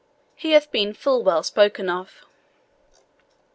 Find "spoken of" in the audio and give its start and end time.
1.43-2.25